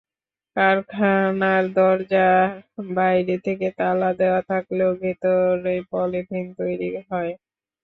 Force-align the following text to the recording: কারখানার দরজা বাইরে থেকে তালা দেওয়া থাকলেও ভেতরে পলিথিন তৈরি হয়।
কারখানার 0.55 1.63
দরজা 1.75 2.29
বাইরে 2.91 3.35
থেকে 3.45 3.67
তালা 3.77 4.09
দেওয়া 4.19 4.41
থাকলেও 4.49 4.91
ভেতরে 5.01 5.75
পলিথিন 5.91 6.45
তৈরি 6.59 6.89
হয়। 7.09 7.31